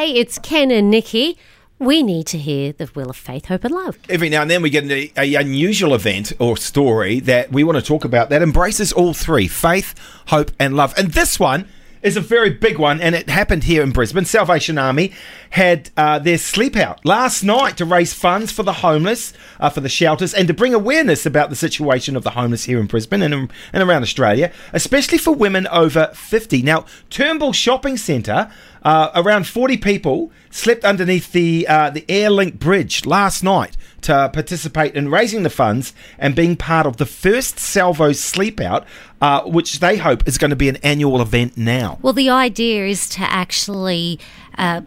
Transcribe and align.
Hey, 0.00 0.12
it's 0.12 0.38
Ken 0.38 0.70
and 0.70 0.90
Nikki. 0.90 1.36
We 1.78 2.02
need 2.02 2.26
to 2.28 2.38
hear 2.38 2.72
the 2.72 2.90
will 2.94 3.10
of 3.10 3.18
Faith, 3.18 3.44
Hope 3.44 3.64
and 3.64 3.74
Love. 3.74 3.98
Every 4.08 4.30
now 4.30 4.40
and 4.40 4.50
then 4.50 4.62
we 4.62 4.70
get 4.70 4.90
a, 4.90 5.12
a 5.14 5.34
unusual 5.34 5.92
event 5.92 6.32
or 6.38 6.56
story 6.56 7.20
that 7.20 7.52
we 7.52 7.64
want 7.64 7.76
to 7.76 7.84
talk 7.84 8.06
about 8.06 8.30
that 8.30 8.40
embraces 8.40 8.94
all 8.94 9.12
three 9.12 9.46
faith, 9.46 9.94
hope, 10.28 10.52
and 10.58 10.74
love. 10.74 10.94
And 10.96 11.12
this 11.12 11.38
one 11.38 11.68
is 12.02 12.16
a 12.16 12.20
very 12.20 12.50
big 12.50 12.78
one, 12.78 13.00
and 13.00 13.14
it 13.14 13.28
happened 13.28 13.64
here 13.64 13.82
in 13.82 13.90
Brisbane. 13.90 14.24
Salvation 14.24 14.78
Army 14.78 15.12
had 15.50 15.90
uh, 15.96 16.18
their 16.18 16.38
sleep 16.38 16.76
out 16.76 17.04
last 17.04 17.42
night 17.42 17.76
to 17.76 17.84
raise 17.84 18.14
funds 18.14 18.50
for 18.50 18.62
the 18.62 18.72
homeless, 18.72 19.34
uh, 19.58 19.68
for 19.68 19.80
the 19.80 19.88
shelters, 19.88 20.32
and 20.32 20.48
to 20.48 20.54
bring 20.54 20.72
awareness 20.72 21.26
about 21.26 21.50
the 21.50 21.56
situation 21.56 22.16
of 22.16 22.22
the 22.22 22.30
homeless 22.30 22.64
here 22.64 22.80
in 22.80 22.86
Brisbane 22.86 23.20
and, 23.20 23.52
and 23.72 23.82
around 23.82 24.02
Australia, 24.02 24.50
especially 24.72 25.18
for 25.18 25.34
women 25.34 25.66
over 25.66 26.10
50. 26.14 26.62
Now, 26.62 26.86
Toombul 27.10 27.54
Shopping 27.54 27.98
Centre, 27.98 28.50
uh, 28.82 29.10
around 29.14 29.46
40 29.46 29.76
people 29.78 30.30
slept 30.50 30.84
underneath 30.84 31.32
the, 31.32 31.66
uh, 31.68 31.90
the 31.90 32.02
Airlink 32.02 32.58
Bridge 32.58 33.06
last 33.06 33.42
night 33.42 33.76
to 34.02 34.30
participate 34.32 34.94
in 34.94 35.10
raising 35.10 35.42
the 35.42 35.50
funds 35.50 35.92
and 36.18 36.34
being 36.34 36.56
part 36.56 36.86
of 36.86 36.96
the 36.96 37.06
first 37.06 37.58
Salvo 37.58 38.12
Sleep 38.12 38.60
Out, 38.60 38.86
uh, 39.20 39.42
which 39.42 39.80
they 39.80 39.98
hope 39.98 40.26
is 40.26 40.38
going 40.38 40.50
to 40.50 40.56
be 40.56 40.68
an 40.68 40.76
annual 40.76 41.20
event 41.20 41.56
now. 41.56 41.98
Well, 42.02 42.12
the 42.12 42.30
idea 42.30 42.86
is 42.86 43.08
to 43.10 43.20
actually 43.20 44.18
uh, 44.56 44.82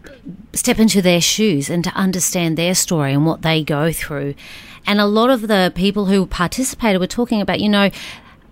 step 0.54 0.80
into 0.80 1.02
their 1.02 1.22
shoes 1.22 1.70
and 1.70 1.84
to 1.84 1.92
understand 1.92 2.58
their 2.58 2.76
story 2.76 3.14
and 3.14 3.26
what 3.26 3.42
they 3.44 3.64
go 3.64 3.92
through. 3.92 4.36
And 4.86 5.00
a 5.00 5.06
lot 5.06 5.30
of 5.30 5.48
the 5.48 5.72
people 5.76 6.06
who 6.06 6.26
participated 6.26 7.00
were 7.00 7.08
talking 7.08 7.42
about, 7.42 7.62
you 7.62 7.70
know, 7.70 7.90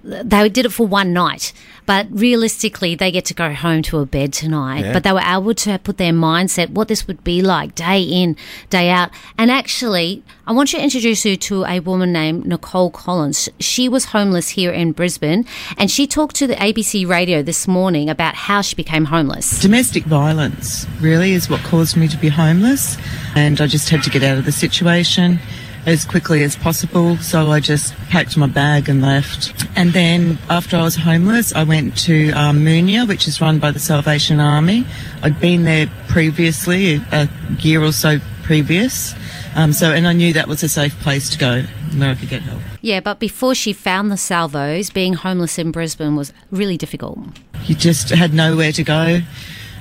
they 0.03 0.49
did 0.49 0.65
it 0.65 0.71
for 0.71 0.87
one 0.87 1.13
night, 1.13 1.53
but 1.85 2.07
realistically, 2.09 2.95
they 2.95 3.11
get 3.11 3.25
to 3.25 3.33
go 3.33 3.53
home 3.53 3.81
to 3.83 3.99
a 3.99 4.05
bed 4.05 4.33
tonight. 4.33 4.85
Yeah. 4.85 4.93
But 4.93 5.03
they 5.03 5.11
were 5.11 5.21
able 5.25 5.53
to 5.55 5.77
put 5.79 5.97
their 5.97 6.13
mindset 6.13 6.69
what 6.71 6.87
this 6.87 7.07
would 7.07 7.23
be 7.23 7.41
like 7.41 7.75
day 7.75 8.01
in, 8.01 8.35
day 8.69 8.89
out. 8.89 9.11
And 9.37 9.51
actually, 9.51 10.23
I 10.47 10.53
want 10.53 10.69
to 10.69 10.81
introduce 10.81 11.25
you 11.25 11.37
to 11.37 11.65
a 11.65 11.79
woman 11.79 12.11
named 12.11 12.45
Nicole 12.45 12.89
Collins. 12.91 13.49
She 13.59 13.87
was 13.87 14.05
homeless 14.05 14.49
here 14.49 14.71
in 14.71 14.91
Brisbane, 14.91 15.45
and 15.77 15.91
she 15.91 16.07
talked 16.07 16.35
to 16.37 16.47
the 16.47 16.55
ABC 16.55 17.07
radio 17.07 17.41
this 17.43 17.67
morning 17.67 18.09
about 18.09 18.35
how 18.35 18.61
she 18.61 18.75
became 18.75 19.05
homeless. 19.05 19.61
Domestic 19.61 20.03
violence 20.05 20.85
really 20.99 21.33
is 21.33 21.49
what 21.49 21.61
caused 21.61 21.95
me 21.95 22.07
to 22.07 22.17
be 22.17 22.29
homeless, 22.29 22.97
and 23.35 23.61
I 23.61 23.67
just 23.67 23.89
had 23.89 24.03
to 24.03 24.09
get 24.09 24.23
out 24.23 24.37
of 24.37 24.45
the 24.45 24.51
situation 24.51 25.39
as 25.85 26.05
quickly 26.05 26.43
as 26.43 26.55
possible. 26.55 27.17
So 27.17 27.51
I 27.51 27.59
just 27.59 27.93
packed 28.09 28.37
my 28.37 28.47
bag 28.47 28.89
and 28.89 29.01
left. 29.01 29.53
And 29.75 29.93
then 29.93 30.37
after 30.49 30.77
I 30.77 30.83
was 30.83 30.95
homeless, 30.95 31.53
I 31.53 31.63
went 31.63 31.97
to 31.99 32.31
um, 32.31 32.63
which 33.07 33.27
is 33.27 33.41
run 33.41 33.59
by 33.59 33.71
the 33.71 33.79
Salvation 33.79 34.39
Army. 34.39 34.85
I'd 35.23 35.39
been 35.39 35.63
there 35.63 35.87
previously, 36.07 36.95
a 37.11 37.29
year 37.59 37.81
or 37.83 37.91
so 37.91 38.19
previous. 38.43 39.13
Um, 39.55 39.73
so, 39.73 39.91
and 39.91 40.07
I 40.07 40.13
knew 40.13 40.33
that 40.33 40.47
was 40.47 40.63
a 40.63 40.69
safe 40.69 40.97
place 40.99 41.29
to 41.31 41.37
go 41.37 41.63
where 41.97 42.11
I 42.11 42.15
could 42.15 42.29
get 42.29 42.41
help. 42.41 42.61
Yeah, 42.81 42.99
but 43.01 43.19
before 43.19 43.53
she 43.53 43.73
found 43.73 44.11
the 44.11 44.17
salvos, 44.17 44.89
being 44.89 45.13
homeless 45.13 45.59
in 45.59 45.71
Brisbane 45.71 46.15
was 46.15 46.31
really 46.51 46.77
difficult. 46.77 47.19
You 47.65 47.75
just 47.75 48.09
had 48.09 48.33
nowhere 48.33 48.71
to 48.71 48.83
go. 48.83 49.21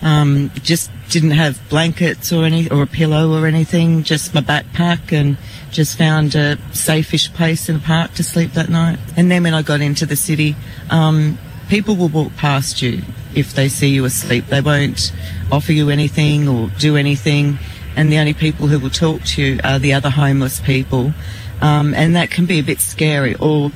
Um, 0.03 0.51
just 0.63 0.91
didn't 1.11 1.33
have 1.33 1.61
blankets 1.69 2.33
or 2.33 2.45
any 2.45 2.71
or 2.71 2.83
a 2.83 2.87
pillow 2.87 3.39
or 3.39 3.47
anything. 3.47 4.03
Just 4.03 4.35
my 4.35 4.41
backpack 4.41 5.13
and 5.13 5.37
just 5.71 5.99
found 5.99 6.35
a 6.35 6.57
safeish 6.73 7.33
place 7.35 7.69
in 7.69 7.77
a 7.77 7.81
park 7.81 8.15
to 8.15 8.23
sleep 8.23 8.53
that 8.53 8.69
night. 8.69 8.99
And 9.17 9.31
then 9.31 9.43
when 9.43 9.55
I 9.55 9.63
got 9.63 9.81
into 9.81 10.07
the 10.07 10.17
city, 10.17 10.57
um, 10.89 11.39
people 11.69 11.97
will 11.97 12.09
walk 12.09 12.35
past 12.37 12.83
you 12.83 13.03
if 13.35 13.53
they 13.53 13.69
see 13.69 13.89
you 13.89 14.05
asleep. 14.05 14.47
They 14.47 14.61
won't 14.61 15.13
offer 15.53 15.73
you 15.73 15.91
anything 15.91 16.49
or 16.49 16.69
do 16.79 16.97
anything. 16.97 17.59
And 17.97 18.11
the 18.11 18.19
only 18.19 18.35
people 18.35 18.69
who 18.69 18.79
will 18.79 18.91
talk 18.91 19.23
to 19.23 19.43
you 19.43 19.61
are 19.65 19.79
the 19.79 19.93
other 19.93 20.11
homeless 20.11 20.61
people. 20.61 21.13
Um, 21.61 21.93
and 21.95 22.17
that 22.17 22.31
can 22.31 22.47
be 22.47 22.59
a 22.59 22.63
bit 22.63 22.81
scary. 22.81 23.35
Or, 23.35 23.71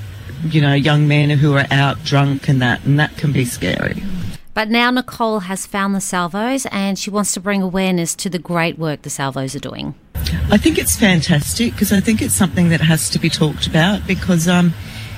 you 0.44 0.60
know, 0.60 0.72
young 0.72 1.06
men 1.06 1.30
who 1.30 1.54
are 1.54 1.66
out 1.70 2.02
drunk 2.04 2.48
and 2.48 2.62
that, 2.62 2.84
and 2.84 2.98
that 2.98 3.16
can 3.16 3.32
be 3.32 3.44
scary. 3.44 4.02
But 4.54 4.70
now 4.70 4.90
Nicole 4.92 5.40
has 5.40 5.66
found 5.66 5.96
the 5.96 6.00
salvos 6.00 6.64
and 6.70 6.96
she 6.96 7.10
wants 7.10 7.32
to 7.34 7.40
bring 7.40 7.60
awareness 7.60 8.14
to 8.14 8.30
the 8.30 8.38
great 8.38 8.78
work 8.78 9.02
the 9.02 9.10
salvos 9.10 9.56
are 9.56 9.60
doing. 9.60 9.96
I 10.48 10.56
think 10.56 10.78
it's 10.78 10.96
fantastic 10.96 11.72
because 11.72 11.92
I 11.92 12.00
think 12.00 12.22
it's 12.22 12.34
something 12.34 12.68
that 12.68 12.80
has 12.80 13.10
to 13.10 13.18
be 13.18 13.28
talked 13.28 13.66
about 13.66 14.06
because 14.06 14.46
um, 14.46 14.72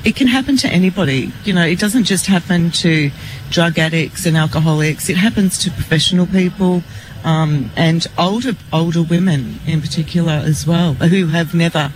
it 0.04 0.16
can 0.16 0.26
happen 0.26 0.56
to 0.58 0.68
anybody. 0.68 1.32
You 1.44 1.52
know, 1.52 1.66
it 1.66 1.78
doesn't 1.78 2.04
just 2.04 2.26
happen 2.26 2.70
to 2.72 3.10
drug 3.50 3.78
addicts 3.78 4.24
and 4.24 4.36
alcoholics. 4.38 5.10
It 5.10 5.16
happens 5.18 5.58
to 5.64 5.70
professional 5.70 6.26
people 6.26 6.82
um, 7.24 7.70
and 7.76 8.06
older 8.16 8.52
older 8.72 9.02
women 9.02 9.58
in 9.66 9.82
particular 9.82 10.32
as 10.32 10.66
well 10.66 10.94
who 10.94 11.26
have 11.26 11.54
never 11.54 11.92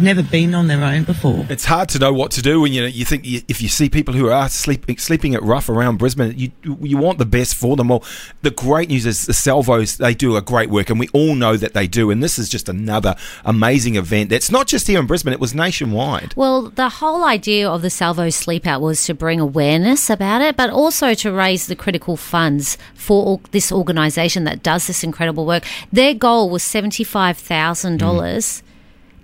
never 0.00 0.22
been 0.22 0.54
on 0.54 0.68
their 0.68 0.82
own 0.82 1.04
before. 1.04 1.46
It's 1.48 1.64
hard 1.64 1.88
to 1.90 1.98
know 1.98 2.12
what 2.12 2.30
to 2.32 2.42
do 2.42 2.60
when 2.60 2.72
you 2.72 2.84
you 2.84 3.04
think 3.04 3.24
you, 3.24 3.42
if 3.48 3.60
you 3.60 3.68
see 3.68 3.88
people 3.88 4.14
who 4.14 4.30
are 4.30 4.48
sleeping 4.48 4.98
sleeping 4.98 5.34
at 5.34 5.42
rough 5.42 5.68
around 5.68 5.98
Brisbane, 5.98 6.38
you 6.38 6.52
you 6.62 6.96
want 6.96 7.18
the 7.18 7.26
best 7.26 7.54
for 7.54 7.76
them. 7.76 7.88
Well, 7.88 8.04
the 8.42 8.50
great 8.50 8.88
news 8.88 9.06
is 9.06 9.26
the 9.26 9.32
Salvos 9.32 9.96
they 9.96 10.14
do 10.14 10.36
a 10.36 10.42
great 10.42 10.70
work, 10.70 10.90
and 10.90 10.98
we 10.98 11.08
all 11.12 11.34
know 11.34 11.56
that 11.56 11.74
they 11.74 11.86
do. 11.86 12.10
And 12.10 12.22
this 12.22 12.38
is 12.38 12.48
just 12.48 12.68
another 12.68 13.16
amazing 13.44 13.96
event. 13.96 14.30
That's 14.30 14.50
not 14.50 14.66
just 14.66 14.86
here 14.86 15.00
in 15.00 15.06
Brisbane; 15.06 15.32
it 15.32 15.40
was 15.40 15.54
nationwide. 15.54 16.34
Well, 16.36 16.70
the 16.70 16.88
whole 16.88 17.24
idea 17.24 17.68
of 17.68 17.82
the 17.82 17.90
Salvo 17.90 18.30
Sleep 18.30 18.66
Out 18.66 18.80
was 18.80 19.04
to 19.06 19.14
bring 19.14 19.40
awareness 19.40 20.10
about 20.10 20.42
it, 20.42 20.56
but 20.56 20.70
also 20.70 21.14
to 21.14 21.32
raise 21.32 21.66
the 21.66 21.76
critical 21.76 22.16
funds 22.16 22.78
for 22.94 23.26
or- 23.26 23.40
this 23.50 23.72
organisation 23.72 24.44
that 24.44 24.62
does 24.62 24.86
this 24.86 25.04
incredible 25.04 25.46
work. 25.46 25.64
Their 25.92 26.14
goal 26.14 26.50
was 26.50 26.62
$75,000. 26.62 28.62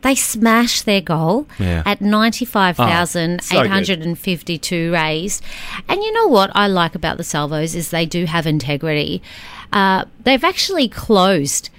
They 0.03 0.15
smashed 0.15 0.87
their 0.87 1.01
goal 1.01 1.49
Yeah. 1.59 1.83
at 1.85 2.01
95,852 2.01 4.93
raised. 4.93 5.43
And 5.89 6.03
you 6.03 6.13
know 6.13 6.29
what 6.29 6.51
I 6.55 6.67
like 6.69 6.95
about 6.95 7.17
the 7.17 7.25
Salvos 7.25 7.75
is 7.75 7.91
they 7.91 8.07
do 8.07 8.25
have 8.27 8.47
integrity. 8.47 9.23
Uh, 9.73 10.05
they've 10.25 10.45
actually 10.45 10.89
closed 10.89 11.71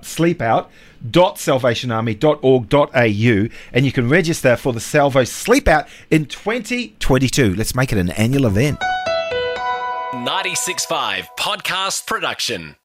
And 3.74 3.84
you 3.84 3.92
can 3.92 4.08
register 4.08 4.56
for 4.56 4.72
the 4.72 4.80
Salvo 4.80 5.24
Sleepout 5.24 5.86
in 6.10 6.24
2022. 6.24 7.54
Let's 7.54 7.74
make 7.74 7.92
it 7.92 7.98
an 7.98 8.08
annual 8.12 8.46
event. 8.46 8.80
96.5 10.14 11.26
Podcast 11.38 12.06
Production. 12.06 12.76